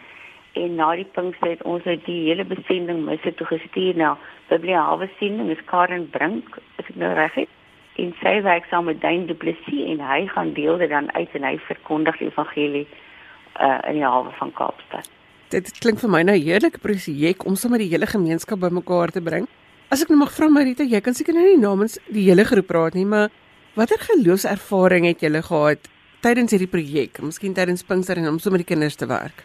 [0.60, 4.16] en na die Pinkster het ons uit die hele besending misse toe gestuur na
[4.50, 7.52] Biblia Hawe sending is Karen Brink, as ek nou reg het.
[8.00, 11.38] En sy werk saam met Dane Du Plessis en hy gaan deel dit dan uit
[11.38, 15.10] en hy verkondig die evangelie uh, in die hawe van Kaapstad.
[15.54, 19.22] Dit klink vir my nou 'n heerlike projek om sommer die hele gemeenskap bymekaar te
[19.22, 19.48] bring.
[19.90, 22.68] As ek nou mag vra Marita, jy kan seker nou nie namens die hele groep
[22.68, 23.30] praat nie, maar
[23.78, 25.90] Watter geloofservaring het julle gehad
[26.26, 27.20] tydens hierdie projek?
[27.22, 29.44] Miskien tydens Pinkster en om so met die kinders te werk?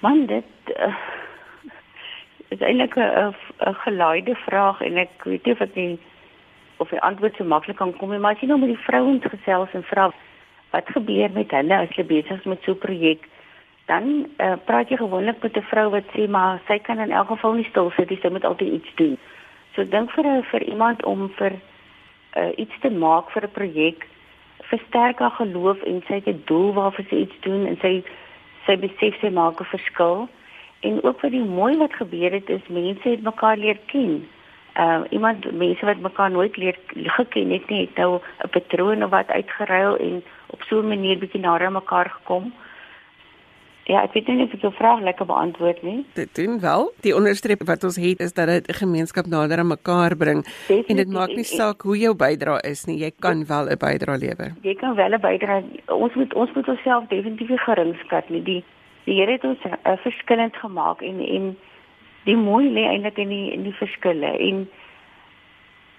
[0.00, 0.94] Man, dit uh,
[2.48, 3.34] is eintlik 'n
[3.84, 5.98] gelaaide vraag en ek weet nie of ek nie
[6.76, 9.24] of die antwoord so maklik kan kom nie, maar as jy nou met die vrouens
[9.24, 10.10] gesels en vra
[10.70, 13.28] wat gebeur met hulle as hulle besig is met so 'n projek,
[13.86, 17.28] dan uh, praat jy gewoonlik met 'n vrou wat sê maar sy kan in elk
[17.28, 19.18] geval nie stil sit sy moet altyd iets doen.
[19.74, 21.52] So dink vir vir iemand om vir
[22.36, 24.06] uh, iets te maak vir 'n projek
[24.70, 28.02] versterk haar geloof en sy het 'n doel waarvoor sy iets doen en sy
[28.66, 30.28] sy besef sy maak 'n verskil
[30.80, 34.28] en ook wat die mooi wat gebeur het is mense het mekaar leer ken.
[34.78, 39.10] Uh iemand mense wat mekaar nooit leer geken het nie het nou 'n patroon of
[39.10, 42.52] wat uitgeruil en op so 'n manier bietjie nader mekaar gekom.
[43.88, 46.02] Ja, ek weet nie of ek jou vraag lekker beantwoord nie.
[46.12, 46.90] Dit doen wel.
[47.06, 50.88] Die onderstreep wat ons het is dat dit 'n gemeenskap nader aan mekaar bring Definitief.
[50.88, 54.18] en dit maak nie saak hoe jou bydrae is nie, jy kan wel 'n bydrae
[54.18, 54.52] lewer.
[54.62, 55.64] Jy kan wel 'n bydrae.
[55.86, 58.42] Ons moet ons moet onsself definitief geringskat nie.
[58.42, 58.64] Die
[59.04, 61.56] die Here het ons uh, verskillend gemaak en en
[62.24, 64.68] die mooi lê eintlik in die in die verskille en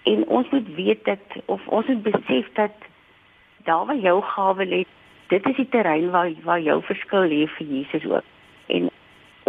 [0.03, 2.75] en ons moet weet dat of ons moet besef dat
[3.63, 4.85] daar waar jou gawe lê
[5.29, 8.25] dit is die terrein waar waar jou verskil lê vir Jesus ook.
[8.67, 8.89] En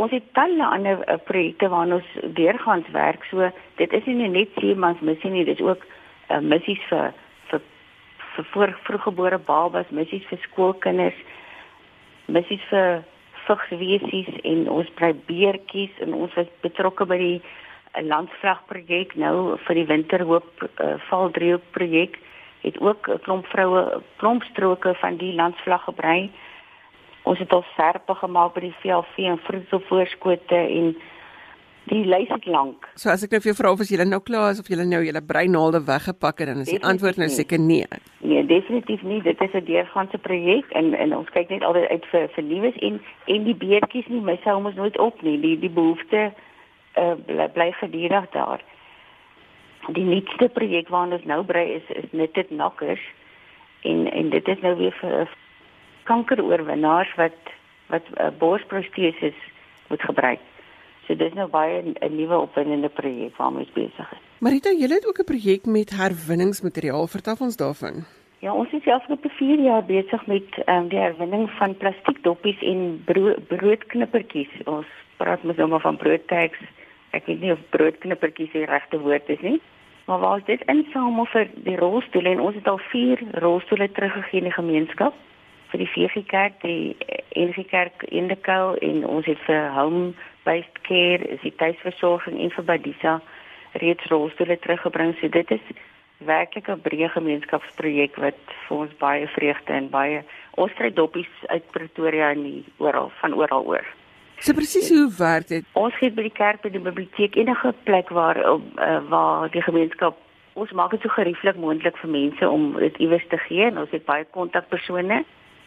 [0.01, 3.25] ons het talle ander uh, projekte waarna ons deurgaans werk.
[3.31, 5.85] So dit is nie net seemans missie nie, dit is ook
[6.29, 7.13] uh, missies vir
[7.51, 7.63] vir
[8.35, 11.25] vir voor, vroeggebore babas, missies vir skoolkinders,
[12.31, 13.03] missies vir
[13.51, 19.81] vigswesies en ons bly beertjies en ons was betrokke by die eh, landvragprojek nou vir
[19.81, 22.19] die winterhoop uh, valdriehoek projek
[22.63, 26.31] het ook 'n klomp vroue klompstroke van die landsvlag gebrei.
[27.23, 30.97] Ons het al serpe gemaak by die VLV en vroedselvoorskote en
[31.85, 32.89] die lys is lank.
[32.95, 34.79] So as ek nou vir jou vra of as jy nou klaar is of jy
[34.83, 37.87] nou jou breinaalde weggepak het dan is die antwoord nou seker nee.
[38.21, 39.23] Nee, definitief nie.
[39.23, 42.77] Dit is 'n deurgaande projek en en ons kyk net altyd uit vir vir nuus
[42.77, 45.41] en en die beertjies nie, my sou ons nooit op nie.
[45.41, 46.33] Die die behoefte
[46.97, 48.61] uh, bly, bly gedurig daar.
[49.89, 53.01] Die nuutste projek waarna ons nou brei is is net dit nokkers
[53.83, 55.29] en en dit is nou weer vir
[56.05, 57.55] kankeroorwinnaars wat
[57.91, 59.37] wat uh, borsproteses
[59.89, 60.41] moet gebruik.
[61.07, 64.23] So dis nou baie 'n nuwe opwindende projek waarmee ons besig is.
[64.39, 67.07] Marita, jy het ook 'n projek met herwinningsmateriaal.
[67.07, 68.05] Vertel ons daarvan.
[68.39, 73.03] Ja, ons is self op 4 jaar besig met um, die herwinning van plastiekdoppies en
[73.05, 74.53] bro broodknippertjies.
[74.65, 76.59] Ons praat mos nou maar van broodtags.
[77.17, 79.61] Ek weet nie of broodknippertjies die regte woord is nie.
[80.07, 84.41] Maar waar ons dit insamel vir die rolstoele en ons het al 4 rolstoele teruggegee
[84.41, 85.15] in die gemeenskap
[85.71, 86.97] vir die VG Kerk, die
[87.39, 90.11] NG Kerk in die Kou en ons het vir home
[90.47, 93.21] based care, is die tuisversorging en vir Badisa
[93.83, 95.15] reeds rolstoele teruggebring.
[95.21, 95.73] So dit is
[96.27, 100.23] werklik 'n breë gemeenskapsprojek wat vir ons baie vreugde en baie
[100.57, 103.87] ons kry doppies uit Pretoria en oral van oral oor.
[104.41, 105.65] So presies hoe werk dit?
[105.77, 110.17] Ons gee by die kerk by die biblioteek enige plek waar uh, waar die gemeenskap
[110.57, 113.93] ons maak dit so gerieflik moontlik vir mense om dit iewers te gee en ons
[113.93, 115.21] het baie kontakpersone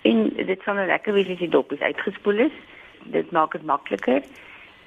[0.10, 2.58] en dit sal nou lekker wees as die doppies uitgespoel is.
[3.14, 4.26] Dit maak dit makliker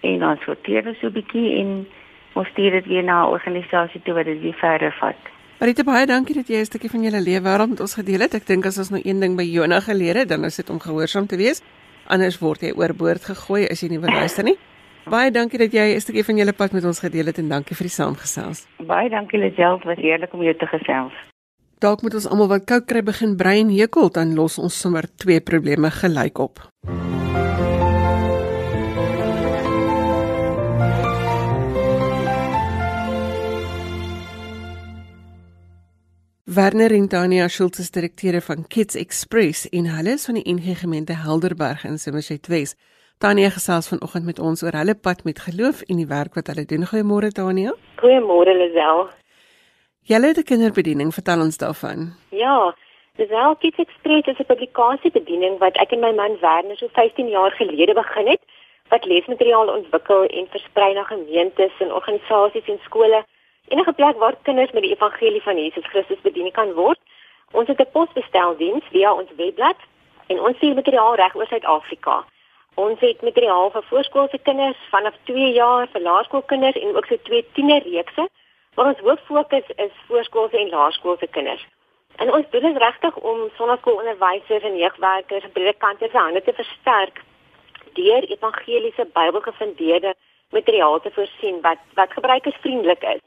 [0.02, 1.86] en dan sorteer ons so 'n bietjie en
[2.34, 5.20] ons stuur dit weer na 'n organisasie toe wat dit weer verder vat.
[5.60, 8.34] Marita baie dankie dat jy 'n stukkie van jou lewe wêreld met ons gedeel het.
[8.34, 10.80] Ek dink as ons nou een ding by Jonah geleer het, dan is dit om
[10.80, 11.62] gehoorsaam te wees.
[12.08, 14.56] Anders word jy oorboord gegooi as jy nie wil luister nie.
[15.06, 17.76] Baie dankie dat jy 'n stukkie van jou pad met ons gedeel het en dankie
[17.76, 18.66] vir die saamgesels.
[18.78, 21.12] Baie dankie Lisel, was heerlik om jou te gesels.
[21.78, 25.40] Dalk moet ons almal wat koud kry begin brein hekel, dan los ons sommer twee
[25.40, 26.58] probleme gelyk op.
[26.86, 27.05] Hmm.
[36.56, 40.78] Werner en Tania Schultz is direkteure van Kids Express en hulle is van die NG
[40.80, 42.72] gemeente Helderberg in Somerset Wes.
[43.20, 46.64] Tania gesels vanoggend met ons oor hulle pad met geloof en die werk wat hulle
[46.64, 46.88] doen.
[46.92, 47.74] Goeiemôre Tania.
[48.00, 49.04] Goeiemôre Lisel.
[50.08, 52.16] Julle het 'n kinderbediening, vertel ons daarvan.
[52.30, 52.74] Ja,
[53.18, 57.50] Lisel Kids Express is 'n publikasiebediening wat ek en my man Werner so 15 jaar
[57.50, 58.42] gelede begin het
[58.88, 63.24] wat leesmateriaal ontwikkel en versprei na gemeentes en organisasies en skole
[63.68, 66.98] enige plek waar kinders met die evangelie van Jesus Christus bedien kan word.
[67.52, 69.76] Ons het 'n posbesteldiens via ons webblad
[70.26, 72.24] en ons stuur materiaal reg oor Suid-Afrika.
[72.74, 77.46] Ons het materiaal vir voorskoolse kinders vanaf 2 jaar vir laerskoolkinders en ook so twee
[77.52, 78.28] tienerreekse.
[78.74, 81.66] Maar ons hoof fokus is voorskoolse en laerskoolse kinders.
[82.16, 87.22] En ons doen dit regtig om sonnaskoolonderwysers en jeugwerkers en predikante se hande te versterk
[87.92, 90.14] deur evangeliese Bybelgefundeerde
[90.50, 93.24] materiaal te voorsien wat wat gebruikersvriendelik is.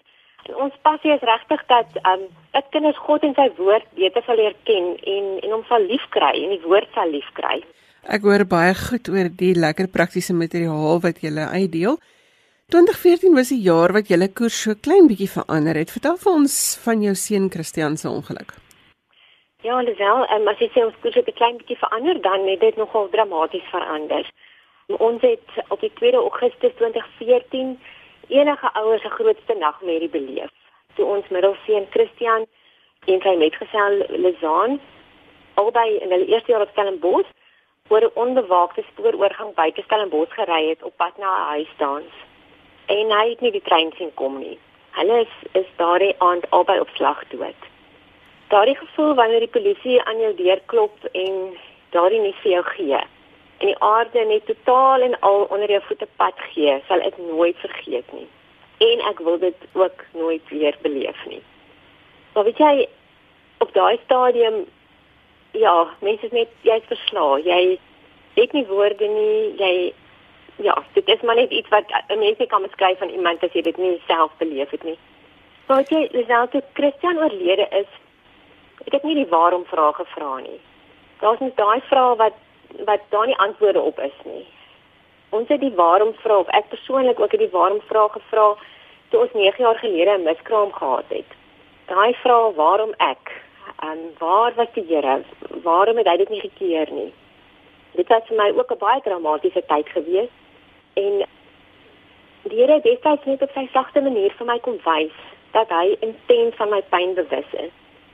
[0.48, 4.36] En ons passie is regtig dat um dat kinders God en sy woord beter sal
[4.36, 7.60] leer ken en en hom sal liefkry en die woord sal liefkry.
[8.08, 12.00] Ek hoor baie goed oor die lekker praktiese materiaal wat jy uitdeel.
[12.70, 15.90] 2014 was die jaar wat julle koers so klein bietjie verander het.
[15.90, 18.54] Vertel vir ons van jou seun Christian se ongeluk.
[19.66, 22.60] Ja, Lisel, um, as jy sê ons koers het 'n klein bietjie verander, dan het
[22.60, 24.24] dit nogal dramaties verander.
[24.88, 27.80] Ons het op die 2 Augustus 2014
[28.30, 30.52] enige ouers se grootste nagmerrie beleef.
[30.96, 32.46] Toe ons middelseun Christian
[33.06, 34.80] en sy metgesel Lizaan
[35.62, 37.30] albei in hulle eerste jaar op Stellenbosch
[37.90, 42.14] oor 'n onbewaakte spooroorgang buite Stellenbosch gery het op pad na 'n huisdans.
[42.86, 44.60] En hy het nie die trein sien kom nie.
[44.92, 47.62] Hulle is is daardie aand albei op slag dood.
[48.48, 51.58] Daardie gevoel wanneer die polisie aan jou deur klop en
[51.90, 53.02] daardie nie vir jou gee
[53.60, 57.58] en die aarde net totaal en al onder jou voete pad gee, sal ek nooit
[57.60, 58.28] vergeet nie.
[58.80, 61.42] En ek wil dit ook nooit weer beleef nie.
[62.34, 62.88] Maar weet jy
[63.60, 64.66] op daai stadium
[65.52, 67.42] ja, mense is net jy's verslae.
[67.44, 67.80] Jy
[68.38, 69.56] het nie woorde nie.
[69.60, 69.74] Jy
[70.64, 73.62] ja, dit is maar net iets wat 'n mens kan beskryf van iemand as jy
[73.62, 74.98] dit nie self beleef het nie.
[75.66, 77.88] Want jy, selfs toe Christian oorlede is,
[78.86, 80.60] ek het nie die waarom vrae gevra nie.
[81.20, 82.34] Daar's net daai vrae wat
[82.86, 84.46] wat daar nie antwoorde op is nie.
[85.30, 88.56] Ons het die waarom vra of ek persoonlik ook het die waarom vrae gevra
[89.10, 91.30] toe ons 9 jaar gelede 'n miskraam gehad het.
[91.86, 93.48] Daai vraag waarom ek
[93.84, 95.24] Um waar was die Here?
[95.64, 97.14] Waarom het hy dit nie gekeer nie?
[97.96, 100.30] Dit was vir my ook 'n baie dramatiese tyd gewees
[100.94, 101.24] en
[102.44, 105.16] die Here het destyds net op sy sagte manier vir my kom wys
[105.52, 107.72] dat hy intens van my pyn bewus is.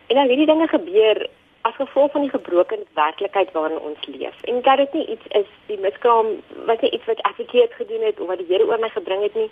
[0.07, 1.27] En nou hierdie dinge gebeur
[1.65, 4.41] as gevolg van die gebroke werklikheid waarin ons leef.
[4.41, 6.27] En dat dit nie iets is die miskraam
[6.69, 9.23] wat nie iets wat ek verkeerd gedoen het of wat die Here oor my gebring
[9.25, 9.49] het nie.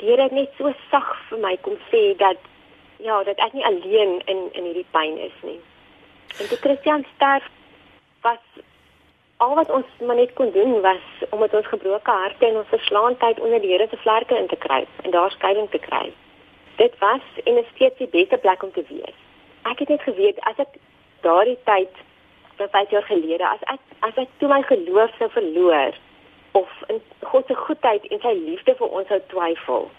[0.00, 2.40] Die Here het net so sag vir my kom sê dat
[3.04, 5.60] ja, dat ek nie alleen in in hierdie pyn is nie.
[6.40, 7.52] En die Christian sterf
[8.24, 8.42] was
[9.36, 12.72] al wat ons maar net kon doen was om met ons gebroke harte en ons
[12.72, 16.06] verslaandheid onder die Here se vlerke in te kry en daar skuilings te kry.
[16.76, 19.16] Dit was en is steeds die beste plek om te wees.
[19.68, 20.80] Ek het net geweet as ek
[21.26, 22.04] daardie tyd
[22.58, 25.98] vir 5 jaar gelede as ek as ek toe my geloof sou verloor
[26.58, 27.02] of in
[27.32, 29.90] God se goedheid en sy liefde vir ons sou twyfel,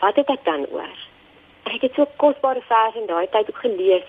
[0.00, 0.98] wat het ek dan oor?
[1.74, 4.06] ek het so kosbare vers in daai tyd ook gelees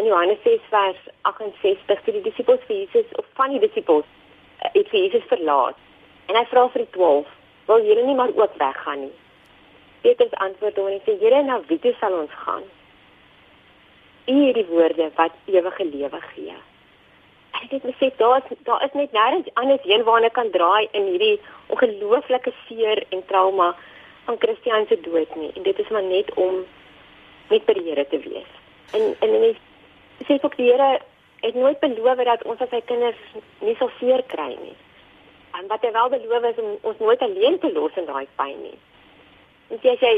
[0.00, 1.00] in Johannes 6 vers
[1.30, 5.78] 68 toe die disippels vir Jesus of van die disippels uh, het vir Jesus verlaat.
[6.30, 7.32] En hy vra vir die 12,
[7.68, 9.16] "Wil julle nie maar ook weggaan nie?"
[10.02, 12.62] Petrus antwoord hom en sê, "Here, na wie toe sal ons gaan?
[14.26, 16.54] U het die woorde wat ewige lewe gee."
[17.62, 21.04] Ek het gesê daar is daar is net nêrens anders heen waarna kan draai in
[21.04, 23.76] hierdie ongelooflike seer en trauma
[24.24, 25.50] van Christian se dood nie.
[25.54, 26.64] En dit is maar net om
[27.48, 28.50] net by die Here te wees.
[28.92, 29.56] En en en
[30.26, 30.98] sê ook die Here
[31.42, 33.18] het nooit beloof dat ons as sy kinders
[33.58, 34.76] nie sal seer kry nie.
[35.58, 38.62] En wat hy wel beloof is om ons nooit alleen te los in daai pyn
[38.62, 38.78] nie.
[39.70, 40.14] En sê jy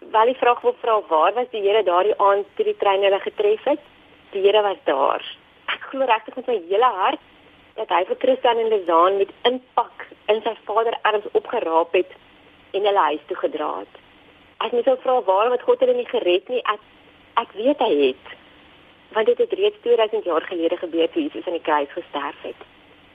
[0.00, 3.20] wel die vraag wil vra waar was die Here daardie aand toe die trein hulle
[3.20, 3.80] getref het?
[4.32, 5.24] Die Here was daar.
[5.66, 7.20] Ek glo regtig met my hele hart
[7.76, 12.14] dat hy vir Christian en Lizaan met impak in sy vader arms opgeraap het
[12.72, 14.00] en hulle huis toe gedra het
[14.60, 16.82] as jy sou vra waarom het God hulle nie gered nie, ek
[17.40, 18.32] ek weet hy het.
[19.14, 22.66] Want dit het reeds 2000 jaar gelede gebeur toe Jesus aan die kruis gesterf het.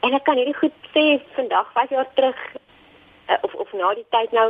[0.01, 1.03] En ek kan hierdie goed sê
[1.35, 4.49] vandag 5 jaar terug uh, of of na die tyd nou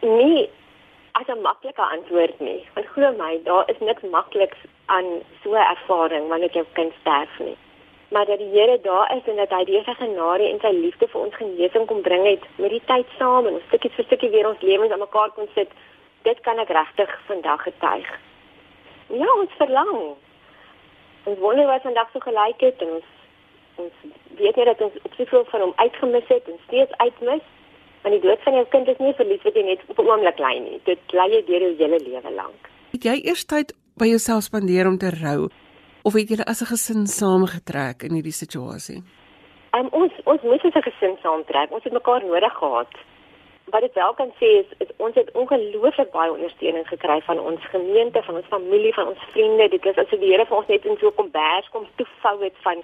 [0.00, 0.48] nie
[1.12, 2.66] as 'n maklike antwoord nie.
[2.74, 7.38] Want glo my, daar is niks makliks aan so 'n ervaring wanneer jy kind sterf
[7.38, 7.56] nie
[8.12, 11.08] maar dat die Here daar is en dat hy deur sy genade en sy liefde
[11.08, 14.30] vir ons genesing kom bring het met die tyd saam en ons stukkie vir stukkie
[14.34, 15.72] weer ons lewens aan mekaar kon sit.
[16.28, 18.10] Dit kan ek regtig vandag getuig.
[19.08, 19.94] Ja, ons verlang.
[21.24, 23.08] Ons wonder wat vandag so gelyk het en ons
[23.80, 24.04] ons
[24.36, 27.44] weet net dat ons op soveel van hom uitgemis het en steeds uitmis.
[28.02, 30.38] Want die dood van jou kind is nie verlies wat jy net op 'n oomblik
[30.38, 30.80] lei nie.
[30.84, 32.70] Dit lei jy deur jou hele lewe lank.
[32.92, 35.48] Het jy eers tyd by jouself spandeer om te rou?
[36.02, 39.02] of het julle as 'n gesin saamgetrek in hierdie situasie?
[39.76, 41.70] Um, ons ons moes as 'n gesin saamtrek.
[41.70, 42.92] Ons het mekaar nodig gehad.
[43.64, 47.60] Wat ek wel kan sê is, is ons het ongelooflik baie ondersteuning gekry van ons
[47.64, 49.68] gemeente, van ons familie, van ons vriende.
[49.68, 52.56] Dit is asof die Here vir ons net in so 'n kombers kom toevou het
[52.62, 52.82] van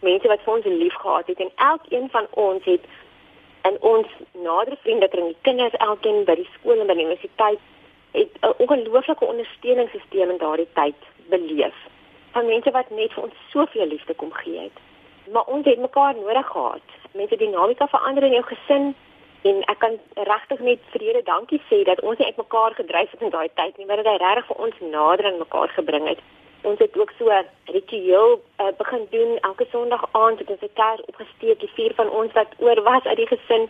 [0.00, 2.80] mense wat vir ons lief gehad het en elkeen van ons het
[3.66, 7.60] en ons nader vriende kring, die kinders, elkeen by die skool en by die universiteit
[8.16, 11.78] het 'n ongelooflike ondersteuningssisteem in daardie tyd beleef
[12.36, 14.78] van mense wat net vir ons soveel liefde kom gee het.
[15.32, 16.86] Maar ons het mekaar nodig gehad.
[17.12, 18.94] Mense dinamika verander in jou gesin
[19.42, 19.94] en ek kan
[20.30, 23.86] regtig net vrede dankie sê dat ons nie uitmekaar gedryf het in daai tyd nie,
[23.86, 26.20] maar dat hy regtig vir ons nader aan mekaar gebring het.
[26.66, 27.30] Ons het ook so
[27.64, 32.10] ritueel uh, begin doen elke Sondag aand het ons 'n kers opgesteek, die vier van
[32.10, 33.68] ons wat oor was uit die gesin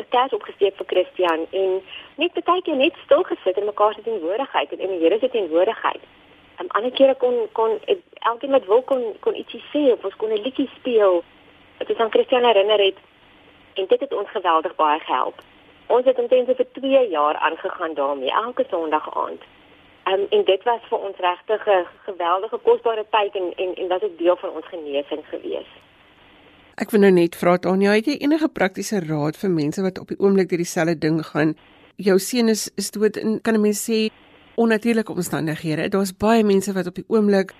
[0.00, 1.70] 'n kers opgesteek vir Christian en
[2.14, 5.28] net baie keer net stil gesit in mekaar se teenwoordigheid en in die Here se
[5.28, 6.02] teenwoordigheid.
[6.56, 7.78] En ander kere kon kon
[8.30, 11.24] elkeen wat wil kon kon ietsie sê of ons kon 'n liedjie speel.
[11.78, 12.98] Dit is aan Christian herinner het
[13.74, 15.38] en dit het ons geweldig baie gehelp.
[15.86, 19.42] Ons het omtrent vir 2 jaar aangegaan daarmee elke Sondag aand.
[20.10, 24.02] Um, en dit was vir ons regtig 'n geweldige kosbare tyd en en en was
[24.02, 25.70] 'n deel van ons genesing gewees.
[26.74, 30.08] Ek wil nou net vra Tanya, het jy enige praktiese raad vir mense wat op
[30.08, 31.56] die oomblik deur dieselfde ding gaan?
[31.96, 34.10] Jou seun is is dood en kan 'n mens sê
[34.54, 35.88] onnatuurlike omstandighede.
[35.88, 37.52] Daar's baie mense wat op die oomblik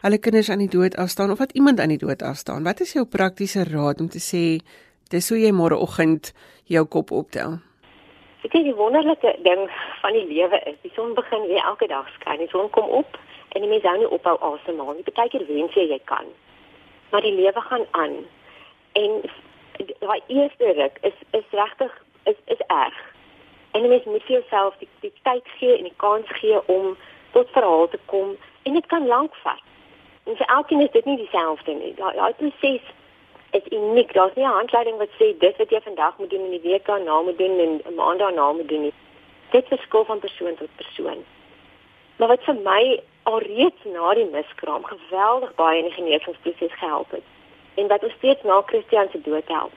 [0.00, 2.64] hulle kinders aan die dood afstaan of wat iemand aan die dood afstaan.
[2.64, 4.64] Wat is jou praktiese raad om te sê
[5.10, 6.32] dis hoe jy môreoggend
[6.64, 7.58] jou kop optel?
[8.40, 9.66] Ek dink die wonderlike ding
[10.00, 12.38] van die lewe is die son begin weer elke dag skyn.
[12.40, 13.18] Die son kom op
[13.52, 15.04] en die mens hou nie ophou asemhaal nie.
[15.04, 16.30] Partykeer wens jy jy kan.
[17.12, 18.16] Maar die lewe gaan aan.
[18.96, 19.20] En
[20.00, 21.98] daai eerste ruk is is regtig
[22.32, 23.00] is is erg.
[23.76, 26.96] En mens moet vir jouself die, die tyd gee en die kans gee om
[27.36, 29.60] tot verhaal te kom en dit kan lank vat.
[30.24, 31.92] En vir elkeen is dit nie dieselfde nie.
[32.00, 32.88] Daai daai proses
[33.50, 34.12] is uniek.
[34.12, 36.86] Daar's nie 'n handleiding wat sê dit wat jy vandag moet doen en die week
[36.86, 38.94] daarna moet doen en 'n maand daarna moet doen nie.
[39.50, 41.24] Dit verskil van persoon tot persoon.
[42.16, 47.22] Maar wat vir my alreeds na die miskraam geweldig baie in die genesingsproses gehelp het
[47.74, 49.72] en wat ons steeds na Christian se dood help,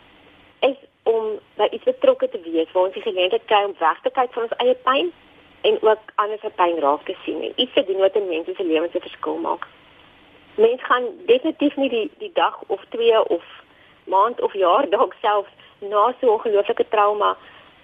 [0.59, 4.09] is om by iets betrokke te wees waar ons die geleentheid kry om weg te
[4.09, 5.11] kyk van ons eie pyn
[5.61, 8.55] en ook ander se pyn raak te sien en iets te doen wat in mense
[8.55, 9.67] se lewens 'n verskil maak.
[10.55, 13.43] Mense gaan definitief nie die die dag of twee of
[14.05, 15.47] maand of jaar dalk self
[15.79, 17.37] na so 'n ongelooflike trauma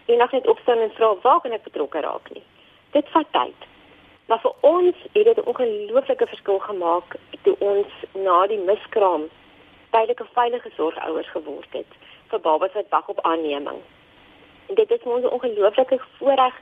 [0.06, 2.44] eendag net opstaan en vra waar kan ek betrokke raak nie.
[2.92, 3.60] Dit vat tyd.
[4.26, 9.30] Maar vir ons het dit 'n ongelooflike verskil gemaak toe ons na die miskraam
[9.92, 11.92] tydelike veilige sorgouers geword het
[12.30, 13.80] vir babas wat wag op aanneming.
[14.68, 16.54] En dit is ons ongelooflike voorreg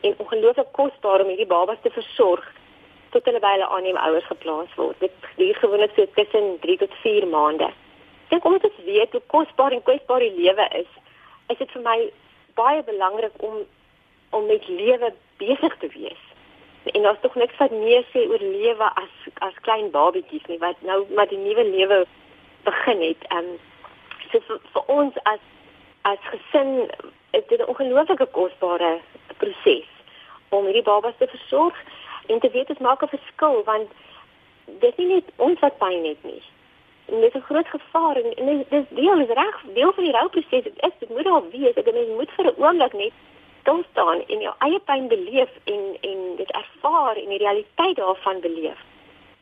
[0.00, 2.52] en ongelooflik kosbaar om hierdie babas te versorg
[3.10, 5.00] tot hulle by hulle aanneemouers geplaas word.
[5.00, 7.70] Dit duur gewoonlik so tussen 3 tot 4 maande.
[8.28, 10.90] Dink omdat ons weet hoe kosbaar en kwesbaar die lewe is,
[11.48, 11.98] is dit vir my
[12.54, 13.64] baie belangrik om
[14.30, 16.22] om met lewe besig te wees.
[16.92, 19.14] En daar's tog niks wat meer sê oor lewe as
[19.48, 21.98] as klein babatjies nie wat nou met die nuwe lewe
[22.64, 23.28] begin het.
[23.28, 23.58] Ehm um,
[24.30, 25.44] so vir, vir ons as
[26.02, 26.90] as gesin
[27.30, 28.98] is dit 'n ongelooflike kosbare
[29.36, 29.88] proses
[30.48, 31.76] om hierdie babas te versorg
[32.26, 33.90] en te weet dit maak 'n verskil want
[34.64, 36.42] dit is nie net ons wat pyn het nie.
[37.06, 40.04] En dit is 'n groot gevaar en, en dit is deel is reg deel van
[40.04, 40.64] die rouproses.
[40.64, 41.74] Dit is dit moet al wees.
[41.74, 43.12] Ek mens moet vir 'n oomblik net
[43.60, 48.40] stil staan en jou eie pyn beleef en en dit ervaar en die realiteit daarvan
[48.40, 48.78] beleef.